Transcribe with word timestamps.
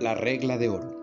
La 0.00 0.14
regla 0.14 0.56
de 0.58 0.68
oro. 0.68 0.96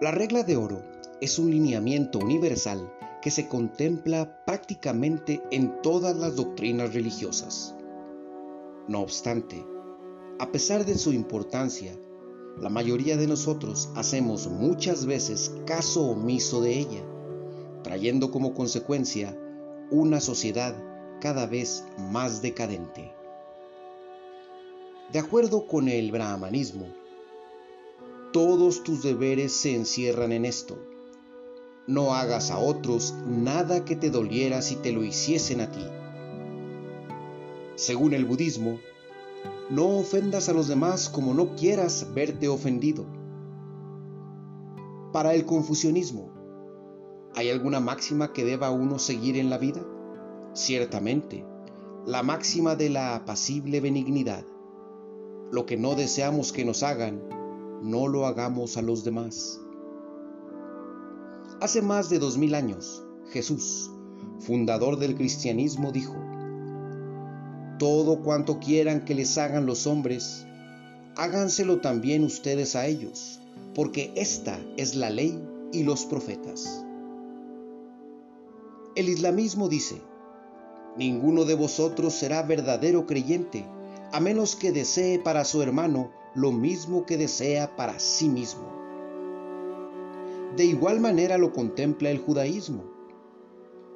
La 0.00 0.10
regla 0.10 0.42
de 0.42 0.56
oro 0.56 0.80
es 1.20 1.38
un 1.38 1.50
lineamiento 1.50 2.18
universal 2.18 2.90
que 3.20 3.30
se 3.30 3.46
contempla 3.46 4.42
prácticamente 4.46 5.42
en 5.50 5.82
todas 5.82 6.16
las 6.16 6.34
doctrinas 6.34 6.94
religiosas. 6.94 7.74
No 8.88 9.02
obstante, 9.02 9.62
a 10.38 10.50
pesar 10.50 10.86
de 10.86 10.96
su 10.96 11.12
importancia, 11.12 11.92
la 12.58 12.70
mayoría 12.70 13.18
de 13.18 13.26
nosotros 13.26 13.90
hacemos 13.96 14.48
muchas 14.48 15.04
veces 15.04 15.54
caso 15.66 16.06
omiso 16.06 16.62
de 16.62 16.78
ella, 16.78 17.04
trayendo 17.82 18.30
como 18.30 18.54
consecuencia 18.54 19.38
una 19.90 20.22
sociedad 20.22 20.74
cada 21.20 21.44
vez 21.44 21.84
más 21.98 22.40
decadente. 22.40 23.12
De 25.12 25.18
acuerdo 25.18 25.66
con 25.66 25.90
el 25.90 26.10
brahmanismo, 26.10 26.86
todos 28.36 28.82
tus 28.82 29.02
deberes 29.02 29.50
se 29.54 29.74
encierran 29.74 30.30
en 30.30 30.44
esto. 30.44 30.76
No 31.86 32.12
hagas 32.12 32.50
a 32.50 32.58
otros 32.58 33.14
nada 33.26 33.86
que 33.86 33.96
te 33.96 34.10
doliera 34.10 34.60
si 34.60 34.76
te 34.76 34.92
lo 34.92 35.04
hiciesen 35.04 35.62
a 35.62 35.70
ti. 35.70 35.82
Según 37.76 38.12
el 38.12 38.26
budismo, 38.26 38.78
no 39.70 39.86
ofendas 39.96 40.50
a 40.50 40.52
los 40.52 40.68
demás 40.68 41.08
como 41.08 41.32
no 41.32 41.56
quieras 41.56 42.08
verte 42.14 42.46
ofendido. 42.46 43.06
Para 45.14 45.32
el 45.32 45.46
confucianismo, 45.46 46.30
¿hay 47.34 47.48
alguna 47.48 47.80
máxima 47.80 48.34
que 48.34 48.44
deba 48.44 48.70
uno 48.70 48.98
seguir 48.98 49.38
en 49.38 49.48
la 49.48 49.56
vida? 49.56 49.80
Ciertamente, 50.52 51.46
la 52.04 52.22
máxima 52.22 52.76
de 52.76 52.90
la 52.90 53.16
apacible 53.16 53.80
benignidad. 53.80 54.44
Lo 55.50 55.64
que 55.64 55.78
no 55.78 55.94
deseamos 55.94 56.52
que 56.52 56.66
nos 56.66 56.82
hagan, 56.82 57.45
no 57.82 58.08
lo 58.08 58.26
hagamos 58.26 58.76
a 58.76 58.82
los 58.82 59.04
demás. 59.04 59.60
Hace 61.60 61.82
más 61.82 62.10
de 62.10 62.18
dos 62.18 62.36
mil 62.38 62.54
años, 62.54 63.02
Jesús, 63.30 63.90
fundador 64.40 64.98
del 64.98 65.14
cristianismo, 65.14 65.92
dijo, 65.92 66.14
Todo 67.78 68.22
cuanto 68.22 68.58
quieran 68.58 69.04
que 69.04 69.14
les 69.14 69.38
hagan 69.38 69.66
los 69.66 69.86
hombres, 69.86 70.46
háganselo 71.16 71.80
también 71.80 72.24
ustedes 72.24 72.76
a 72.76 72.86
ellos, 72.86 73.40
porque 73.74 74.12
esta 74.16 74.58
es 74.76 74.94
la 74.94 75.10
ley 75.10 75.42
y 75.72 75.82
los 75.82 76.04
profetas. 76.04 76.84
El 78.94 79.08
islamismo 79.08 79.68
dice, 79.68 80.00
Ninguno 80.96 81.44
de 81.44 81.54
vosotros 81.54 82.14
será 82.14 82.42
verdadero 82.42 83.06
creyente, 83.06 83.66
a 84.12 84.20
menos 84.20 84.56
que 84.56 84.72
desee 84.72 85.18
para 85.18 85.44
su 85.44 85.60
hermano 85.62 86.10
lo 86.36 86.52
mismo 86.52 87.06
que 87.06 87.16
desea 87.16 87.76
para 87.76 87.98
sí 87.98 88.28
mismo. 88.28 88.70
De 90.54 90.66
igual 90.66 91.00
manera 91.00 91.38
lo 91.38 91.52
contempla 91.52 92.10
el 92.10 92.18
judaísmo. 92.18 92.84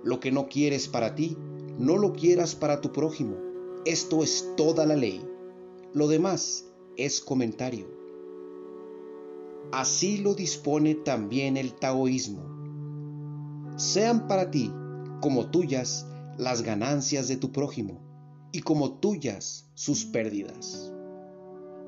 Lo 0.03 0.21
que 0.21 0.33
no 0.33 0.49
quieres 0.49 0.89
para 0.89 1.15
ti, 1.15 1.37
no 1.79 1.99
lo 1.99 2.15
quieras 2.15 2.55
para 2.55 2.81
tu 2.81 2.93
prójimo. 2.93 3.37
Esto 3.85 4.23
es 4.23 4.55
toda 4.57 4.87
la 4.87 4.97
ley. 4.97 5.23
Lo 5.93 6.09
demás 6.09 6.67
es 6.97 7.21
comentario. 7.21 7.87
Así 9.71 10.17
lo 10.17 10.35
dispone 10.35 10.95
también 10.95 11.59
el 11.59 11.75
taoísmo. 11.75 12.43
Sean 13.77 14.27
para 14.27 14.51
ti 14.51 14.73
como 15.21 15.51
tuyas 15.51 16.07
las 16.39 16.63
ganancias 16.63 17.29
de 17.29 17.37
tu 17.37 17.53
prójimo 17.53 18.01
y 18.51 18.61
como 18.61 18.99
tuyas 18.99 19.71
sus 19.75 20.07
pérdidas. 20.07 20.95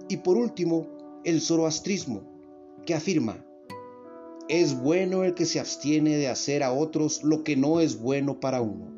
Y 0.08 0.18
por 0.18 0.36
último, 0.36 0.86
el 1.24 1.40
zoroastrismo, 1.40 2.22
que 2.84 2.94
afirma, 2.94 3.44
es 4.48 4.78
bueno 4.78 5.24
el 5.24 5.34
que 5.34 5.46
se 5.46 5.60
abstiene 5.60 6.16
de 6.16 6.28
hacer 6.28 6.62
a 6.62 6.72
otros 6.72 7.22
lo 7.22 7.44
que 7.44 7.56
no 7.56 7.80
es 7.80 8.00
bueno 8.00 8.40
para 8.40 8.60
uno. 8.60 8.90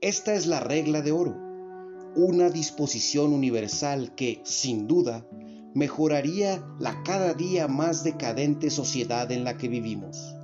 Esta 0.00 0.34
es 0.34 0.46
la 0.46 0.60
regla 0.60 1.02
de 1.02 1.12
oro, 1.12 1.36
una 2.16 2.50
disposición 2.50 3.32
universal 3.32 4.14
que, 4.14 4.40
sin 4.44 4.88
duda, 4.88 5.26
mejoraría 5.74 6.64
la 6.78 7.02
cada 7.02 7.34
día 7.34 7.68
más 7.68 8.02
decadente 8.02 8.70
sociedad 8.70 9.30
en 9.30 9.44
la 9.44 9.56
que 9.56 9.68
vivimos. 9.68 10.34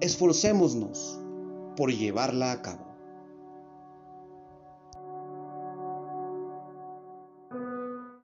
Esforcémonos 0.00 1.20
por 1.76 1.92
llevarla 1.92 2.52
a 2.52 2.62
cabo. 2.62 2.89